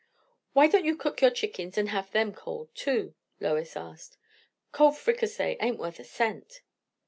[0.53, 4.17] "Why don't you cook your chickens and have them cold too?" Lois asked.
[4.71, 6.63] "Cold fricassee ain't worth a cent."